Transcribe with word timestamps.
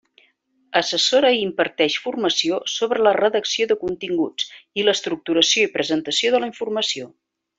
Assessora 0.79 1.29
i 1.35 1.41
imparteix 1.47 1.97
formació 2.05 2.57
sobre 2.77 3.03
la 3.09 3.13
redacció 3.19 3.67
de 3.73 3.77
continguts 3.83 4.49
i 4.83 4.89
l'estructuració 4.89 5.67
i 5.69 5.73
presentació 5.77 6.37
de 6.39 6.45
la 6.45 6.51
informació. 6.55 7.13